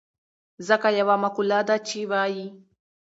ځکه 0.67 0.87
يوه 0.99 1.15
مقوله 1.23 1.59
ده 1.67 1.77
چې 1.87 1.99
وايي. 2.11 2.47